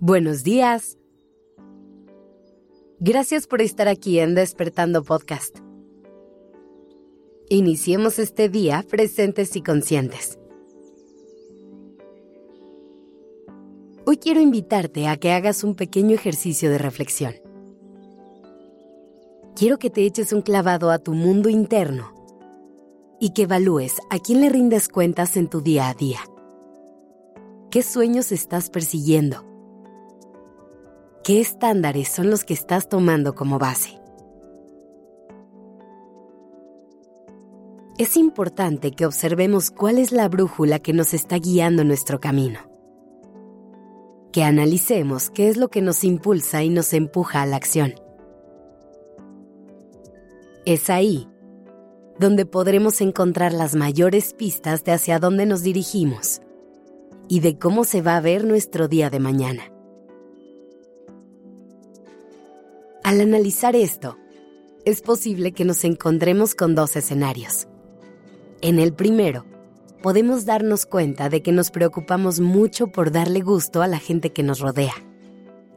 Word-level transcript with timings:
Buenos 0.00 0.44
días. 0.44 0.98
Gracias 3.00 3.46
por 3.46 3.62
estar 3.62 3.88
aquí 3.88 4.18
en 4.18 4.34
Despertando 4.34 5.02
Podcast. 5.02 5.60
Iniciemos 7.48 8.18
este 8.18 8.50
día 8.50 8.84
presentes 8.86 9.56
y 9.56 9.62
conscientes. 9.62 10.38
Hoy 14.04 14.18
quiero 14.18 14.40
invitarte 14.40 15.08
a 15.08 15.16
que 15.16 15.32
hagas 15.32 15.64
un 15.64 15.74
pequeño 15.74 16.14
ejercicio 16.14 16.68
de 16.68 16.76
reflexión. 16.76 17.32
Quiero 19.54 19.78
que 19.78 19.88
te 19.88 20.02
eches 20.02 20.34
un 20.34 20.42
clavado 20.42 20.90
a 20.90 20.98
tu 20.98 21.14
mundo 21.14 21.48
interno 21.48 22.12
y 23.18 23.32
que 23.32 23.44
evalúes 23.44 23.94
a 24.10 24.18
quién 24.18 24.42
le 24.42 24.50
rindes 24.50 24.90
cuentas 24.90 25.38
en 25.38 25.48
tu 25.48 25.62
día 25.62 25.88
a 25.88 25.94
día. 25.94 26.20
¿Qué 27.70 27.82
sueños 27.82 28.30
estás 28.30 28.68
persiguiendo? 28.68 29.45
¿Qué 31.26 31.40
estándares 31.40 32.08
son 32.08 32.30
los 32.30 32.44
que 32.44 32.54
estás 32.54 32.88
tomando 32.88 33.34
como 33.34 33.58
base? 33.58 34.00
Es 37.98 38.16
importante 38.16 38.92
que 38.92 39.06
observemos 39.06 39.72
cuál 39.72 39.98
es 39.98 40.12
la 40.12 40.28
brújula 40.28 40.78
que 40.78 40.92
nos 40.92 41.14
está 41.14 41.38
guiando 41.38 41.82
nuestro 41.82 42.20
camino. 42.20 42.60
Que 44.30 44.44
analicemos 44.44 45.28
qué 45.30 45.48
es 45.48 45.56
lo 45.56 45.66
que 45.66 45.82
nos 45.82 46.04
impulsa 46.04 46.62
y 46.62 46.68
nos 46.68 46.92
empuja 46.92 47.42
a 47.42 47.46
la 47.46 47.56
acción. 47.56 47.94
Es 50.64 50.90
ahí 50.90 51.26
donde 52.20 52.46
podremos 52.46 53.00
encontrar 53.00 53.52
las 53.52 53.74
mayores 53.74 54.32
pistas 54.32 54.84
de 54.84 54.92
hacia 54.92 55.18
dónde 55.18 55.44
nos 55.44 55.64
dirigimos 55.64 56.40
y 57.26 57.40
de 57.40 57.58
cómo 57.58 57.82
se 57.82 58.00
va 58.00 58.16
a 58.16 58.20
ver 58.20 58.44
nuestro 58.44 58.86
día 58.86 59.10
de 59.10 59.18
mañana. 59.18 59.75
Al 63.06 63.20
analizar 63.20 63.76
esto, 63.76 64.18
es 64.84 65.00
posible 65.00 65.52
que 65.52 65.64
nos 65.64 65.84
encontremos 65.84 66.56
con 66.56 66.74
dos 66.74 66.96
escenarios. 66.96 67.68
En 68.62 68.80
el 68.80 68.92
primero, 68.92 69.44
podemos 70.02 70.44
darnos 70.44 70.86
cuenta 70.86 71.28
de 71.28 71.40
que 71.40 71.52
nos 71.52 71.70
preocupamos 71.70 72.40
mucho 72.40 72.88
por 72.88 73.12
darle 73.12 73.42
gusto 73.42 73.80
a 73.80 73.86
la 73.86 74.00
gente 74.00 74.32
que 74.32 74.42
nos 74.42 74.58
rodea, 74.58 74.94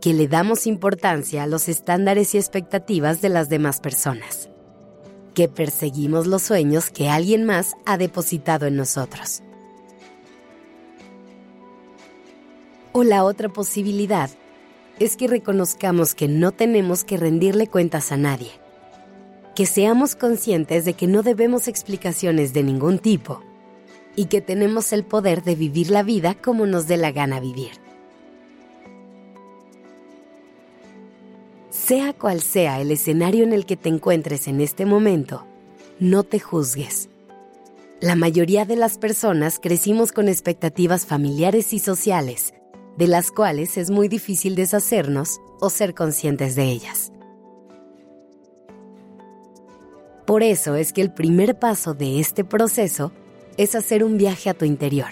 que 0.00 0.14
le 0.14 0.28
damos 0.28 0.66
importancia 0.66 1.42
a 1.42 1.46
los 1.46 1.68
estándares 1.68 2.34
y 2.34 2.38
expectativas 2.38 3.20
de 3.20 3.28
las 3.28 3.50
demás 3.50 3.80
personas, 3.80 4.48
que 5.34 5.46
perseguimos 5.46 6.26
los 6.26 6.40
sueños 6.40 6.88
que 6.88 7.10
alguien 7.10 7.44
más 7.44 7.74
ha 7.84 7.98
depositado 7.98 8.64
en 8.64 8.76
nosotros. 8.76 9.42
O 12.92 13.04
la 13.04 13.24
otra 13.24 13.50
posibilidad 13.50 14.30
es 15.00 15.16
que 15.16 15.26
reconozcamos 15.26 16.14
que 16.14 16.28
no 16.28 16.52
tenemos 16.52 17.04
que 17.04 17.16
rendirle 17.16 17.66
cuentas 17.66 18.12
a 18.12 18.18
nadie, 18.18 18.50
que 19.56 19.64
seamos 19.64 20.14
conscientes 20.14 20.84
de 20.84 20.92
que 20.92 21.06
no 21.06 21.22
debemos 21.22 21.68
explicaciones 21.68 22.52
de 22.52 22.62
ningún 22.62 22.98
tipo 22.98 23.42
y 24.14 24.26
que 24.26 24.42
tenemos 24.42 24.92
el 24.92 25.04
poder 25.04 25.42
de 25.42 25.54
vivir 25.54 25.90
la 25.90 26.02
vida 26.02 26.34
como 26.34 26.66
nos 26.66 26.86
dé 26.86 26.98
la 26.98 27.12
gana 27.12 27.40
vivir. 27.40 27.72
Sea 31.70 32.12
cual 32.12 32.42
sea 32.42 32.80
el 32.80 32.90
escenario 32.90 33.42
en 33.42 33.54
el 33.54 33.64
que 33.64 33.78
te 33.78 33.88
encuentres 33.88 34.48
en 34.48 34.60
este 34.60 34.84
momento, 34.84 35.46
no 35.98 36.24
te 36.24 36.40
juzgues. 36.40 37.08
La 38.00 38.16
mayoría 38.16 38.66
de 38.66 38.76
las 38.76 38.98
personas 38.98 39.58
crecimos 39.60 40.12
con 40.12 40.28
expectativas 40.28 41.06
familiares 41.06 41.72
y 41.72 41.78
sociales 41.78 42.52
de 43.00 43.06
las 43.06 43.30
cuales 43.30 43.78
es 43.78 43.90
muy 43.90 44.08
difícil 44.08 44.54
deshacernos 44.54 45.40
o 45.58 45.70
ser 45.70 45.94
conscientes 45.94 46.54
de 46.54 46.64
ellas. 46.64 47.10
Por 50.26 50.42
eso 50.42 50.74
es 50.74 50.92
que 50.92 51.00
el 51.00 51.10
primer 51.10 51.58
paso 51.58 51.94
de 51.94 52.20
este 52.20 52.44
proceso 52.44 53.10
es 53.56 53.74
hacer 53.74 54.04
un 54.04 54.18
viaje 54.18 54.50
a 54.50 54.54
tu 54.54 54.66
interior, 54.66 55.08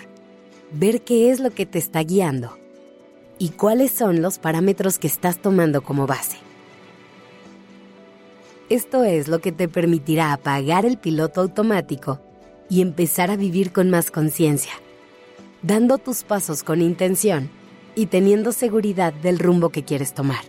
ver 0.70 1.00
qué 1.00 1.30
es 1.30 1.40
lo 1.40 1.50
que 1.50 1.64
te 1.64 1.78
está 1.78 2.02
guiando 2.02 2.58
y 3.38 3.48
cuáles 3.48 3.90
son 3.90 4.20
los 4.20 4.38
parámetros 4.38 4.98
que 4.98 5.06
estás 5.06 5.38
tomando 5.38 5.80
como 5.82 6.06
base. 6.06 6.36
Esto 8.68 9.02
es 9.02 9.28
lo 9.28 9.38
que 9.38 9.50
te 9.50 9.66
permitirá 9.66 10.34
apagar 10.34 10.84
el 10.84 10.98
piloto 10.98 11.40
automático 11.40 12.20
y 12.68 12.82
empezar 12.82 13.30
a 13.30 13.36
vivir 13.36 13.72
con 13.72 13.88
más 13.88 14.10
conciencia, 14.10 14.74
dando 15.62 15.96
tus 15.96 16.22
pasos 16.22 16.62
con 16.62 16.82
intención 16.82 17.56
y 17.98 18.06
teniendo 18.06 18.52
seguridad 18.52 19.12
del 19.12 19.40
rumbo 19.40 19.70
que 19.70 19.82
quieres 19.82 20.14
tomar. 20.14 20.44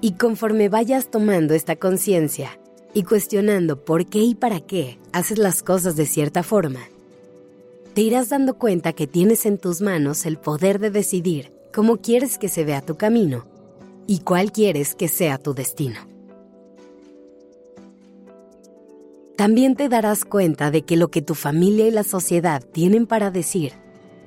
Y 0.00 0.14
conforme 0.14 0.68
vayas 0.68 1.12
tomando 1.12 1.54
esta 1.54 1.76
conciencia 1.76 2.58
y 2.92 3.04
cuestionando 3.04 3.84
por 3.84 4.06
qué 4.06 4.18
y 4.18 4.34
para 4.34 4.58
qué 4.58 4.98
haces 5.12 5.38
las 5.38 5.62
cosas 5.62 5.94
de 5.94 6.06
cierta 6.06 6.42
forma, 6.42 6.80
te 7.94 8.00
irás 8.00 8.30
dando 8.30 8.58
cuenta 8.58 8.92
que 8.92 9.06
tienes 9.06 9.46
en 9.46 9.58
tus 9.58 9.80
manos 9.80 10.26
el 10.26 10.38
poder 10.38 10.80
de 10.80 10.90
decidir 10.90 11.52
cómo 11.72 11.98
quieres 11.98 12.36
que 12.36 12.48
se 12.48 12.64
vea 12.64 12.80
tu 12.80 12.96
camino 12.96 13.46
y 14.08 14.20
cuál 14.20 14.50
quieres 14.50 14.96
que 14.96 15.06
sea 15.06 15.38
tu 15.38 15.54
destino. 15.54 16.00
También 19.36 19.76
te 19.76 19.88
darás 19.88 20.24
cuenta 20.24 20.72
de 20.72 20.82
que 20.82 20.96
lo 20.96 21.12
que 21.12 21.22
tu 21.22 21.36
familia 21.36 21.86
y 21.86 21.92
la 21.92 22.02
sociedad 22.02 22.60
tienen 22.60 23.06
para 23.06 23.30
decir 23.30 23.74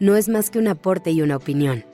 no 0.01 0.15
es 0.15 0.29
más 0.29 0.49
que 0.49 0.57
un 0.57 0.67
aporte 0.67 1.11
y 1.11 1.21
una 1.21 1.37
opinión. 1.37 1.85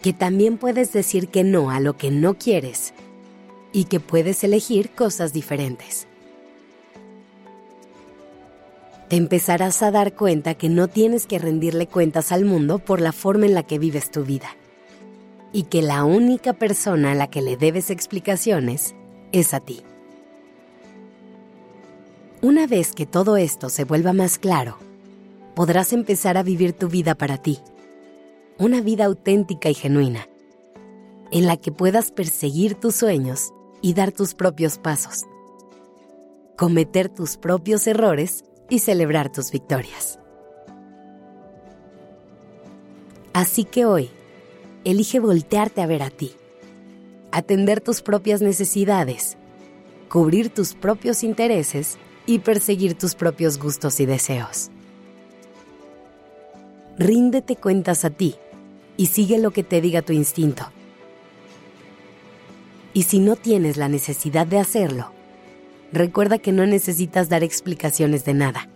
Que 0.00 0.12
también 0.12 0.58
puedes 0.58 0.92
decir 0.92 1.26
que 1.28 1.42
no 1.42 1.70
a 1.70 1.80
lo 1.80 1.96
que 1.96 2.12
no 2.12 2.34
quieres 2.34 2.94
y 3.72 3.84
que 3.84 3.98
puedes 3.98 4.44
elegir 4.44 4.90
cosas 4.90 5.32
diferentes. 5.32 6.06
Te 9.08 9.16
empezarás 9.16 9.82
a 9.82 9.90
dar 9.90 10.14
cuenta 10.14 10.54
que 10.54 10.68
no 10.68 10.86
tienes 10.86 11.26
que 11.26 11.40
rendirle 11.40 11.88
cuentas 11.88 12.30
al 12.30 12.44
mundo 12.44 12.78
por 12.78 13.00
la 13.00 13.10
forma 13.10 13.46
en 13.46 13.54
la 13.54 13.64
que 13.64 13.80
vives 13.80 14.12
tu 14.12 14.24
vida 14.24 14.56
y 15.52 15.64
que 15.64 15.82
la 15.82 16.04
única 16.04 16.52
persona 16.52 17.10
a 17.10 17.14
la 17.16 17.28
que 17.28 17.42
le 17.42 17.56
debes 17.56 17.90
explicaciones 17.90 18.94
es 19.32 19.52
a 19.52 19.58
ti. 19.58 19.82
Una 22.40 22.68
vez 22.68 22.92
que 22.92 23.04
todo 23.04 23.36
esto 23.36 23.68
se 23.68 23.82
vuelva 23.82 24.12
más 24.12 24.38
claro, 24.38 24.78
podrás 25.54 25.92
empezar 25.92 26.36
a 26.36 26.42
vivir 26.42 26.72
tu 26.72 26.88
vida 26.88 27.14
para 27.14 27.36
ti. 27.36 27.58
Una 28.58 28.80
vida 28.80 29.04
auténtica 29.04 29.68
y 29.68 29.74
genuina, 29.74 30.28
en 31.30 31.46
la 31.46 31.56
que 31.56 31.72
puedas 31.72 32.10
perseguir 32.10 32.74
tus 32.74 32.94
sueños 32.94 33.52
y 33.80 33.94
dar 33.94 34.12
tus 34.12 34.34
propios 34.34 34.78
pasos, 34.78 35.24
cometer 36.56 37.08
tus 37.08 37.36
propios 37.36 37.86
errores 37.86 38.44
y 38.68 38.78
celebrar 38.78 39.32
tus 39.32 39.50
victorias. 39.50 40.18
Así 43.32 43.64
que 43.64 43.86
hoy, 43.86 44.10
elige 44.84 45.18
voltearte 45.18 45.80
a 45.80 45.86
ver 45.86 46.02
a 46.02 46.10
ti, 46.10 46.32
atender 47.30 47.80
tus 47.80 48.02
propias 48.02 48.42
necesidades, 48.42 49.36
cubrir 50.08 50.50
tus 50.50 50.74
propios 50.74 51.24
intereses 51.24 51.98
y 52.26 52.40
perseguir 52.40 52.94
tus 52.94 53.14
propios 53.14 53.58
gustos 53.58 53.98
y 54.00 54.06
deseos 54.06 54.70
ríndete 56.98 57.56
cuentas 57.56 58.04
a 58.04 58.10
ti 58.10 58.36
y 58.96 59.06
sigue 59.06 59.38
lo 59.38 59.50
que 59.50 59.62
te 59.62 59.80
diga 59.80 60.02
tu 60.02 60.12
instinto. 60.12 60.64
Y 62.94 63.04
si 63.04 63.20
no 63.20 63.36
tienes 63.36 63.76
la 63.76 63.88
necesidad 63.88 64.46
de 64.46 64.58
hacerlo, 64.58 65.12
recuerda 65.92 66.38
que 66.38 66.52
no 66.52 66.66
necesitas 66.66 67.28
dar 67.28 67.42
explicaciones 67.42 68.24
de 68.24 68.34
nada. 68.34 68.68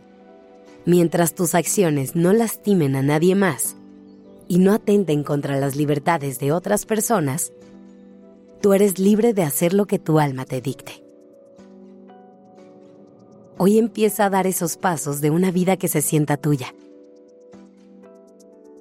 Mientras 0.86 1.34
tus 1.34 1.54
acciones 1.54 2.14
no 2.16 2.32
lastimen 2.32 2.96
a 2.96 3.02
nadie 3.02 3.34
más 3.34 3.76
y 4.48 4.58
no 4.58 4.72
atenten 4.72 5.22
contra 5.22 5.58
las 5.58 5.76
libertades 5.76 6.38
de 6.38 6.52
otras 6.52 6.86
personas, 6.86 7.52
tú 8.62 8.72
eres 8.72 8.98
libre 8.98 9.34
de 9.34 9.42
hacer 9.42 9.74
lo 9.74 9.86
que 9.86 9.98
tu 9.98 10.18
alma 10.18 10.44
te 10.44 10.60
dicte. 10.60 11.04
Hoy 13.58 13.78
empieza 13.78 14.26
a 14.26 14.30
dar 14.30 14.46
esos 14.46 14.76
pasos 14.76 15.20
de 15.20 15.30
una 15.30 15.50
vida 15.50 15.76
que 15.76 15.88
se 15.88 16.02
sienta 16.02 16.36
tuya 16.36 16.74